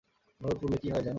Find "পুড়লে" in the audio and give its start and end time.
0.59-0.77